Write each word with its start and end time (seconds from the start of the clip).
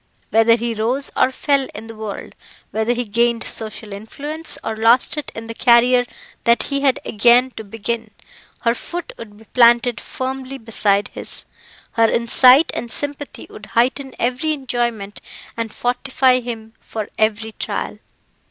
Whether 0.31 0.55
he 0.55 0.73
rose 0.73 1.11
or 1.15 1.29
fell 1.29 1.67
in 1.75 1.85
the 1.85 1.93
world; 1.95 2.33
whether 2.71 2.91
he 2.91 3.05
gained 3.05 3.43
social 3.43 3.93
influence 3.93 4.57
or 4.63 4.75
lost 4.75 5.15
it 5.15 5.31
in 5.35 5.45
the 5.45 5.53
career 5.53 6.07
that 6.43 6.63
he 6.63 6.81
had 6.81 6.97
again 7.05 7.51
to 7.51 7.63
begin, 7.63 8.09
her 8.61 8.73
foot 8.73 9.13
would 9.17 9.37
be 9.37 9.43
planted 9.43 10.01
firmly 10.01 10.57
beside 10.57 11.09
his; 11.09 11.45
her 11.91 12.09
insight 12.09 12.71
and 12.73 12.91
sympathy 12.91 13.45
would 13.51 13.67
heighten 13.77 14.15
every 14.17 14.53
enjoyment 14.53 15.21
and 15.55 15.71
fortify 15.71 16.39
him 16.39 16.73
for 16.79 17.07
every 17.19 17.51
trial. 17.51 17.99